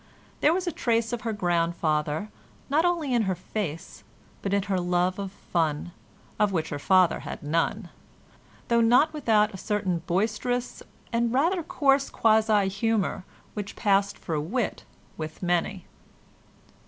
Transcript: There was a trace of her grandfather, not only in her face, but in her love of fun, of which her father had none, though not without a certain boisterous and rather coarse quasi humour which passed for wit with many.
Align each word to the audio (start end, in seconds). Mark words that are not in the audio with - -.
There 0.39 0.51
was 0.51 0.65
a 0.65 0.71
trace 0.71 1.13
of 1.13 1.21
her 1.21 1.31
grandfather, 1.31 2.29
not 2.71 2.85
only 2.85 3.13
in 3.13 3.21
her 3.29 3.35
face, 3.35 4.03
but 4.41 4.51
in 4.51 4.63
her 4.63 4.79
love 4.79 5.19
of 5.19 5.31
fun, 5.31 5.91
of 6.39 6.51
which 6.51 6.69
her 6.69 6.79
father 6.79 7.19
had 7.19 7.43
none, 7.43 7.89
though 8.67 8.81
not 8.81 9.13
without 9.13 9.53
a 9.53 9.57
certain 9.57 9.99
boisterous 10.07 10.81
and 11.13 11.31
rather 11.31 11.61
coarse 11.61 12.09
quasi 12.09 12.67
humour 12.67 13.25
which 13.53 13.75
passed 13.75 14.17
for 14.17 14.39
wit 14.39 14.85
with 15.17 15.43
many. 15.43 15.85